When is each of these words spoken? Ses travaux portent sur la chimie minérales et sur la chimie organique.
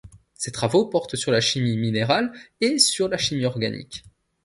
Ses 0.33 0.51
travaux 0.51 0.87
portent 0.87 1.15
sur 1.15 1.31
la 1.31 1.41
chimie 1.41 1.77
minérales 1.77 2.33
et 2.59 2.79
sur 2.79 3.07
la 3.07 3.19
chimie 3.19 3.45
organique. 3.45 4.03